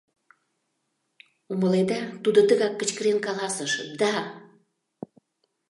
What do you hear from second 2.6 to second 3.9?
кычкырен каласыш: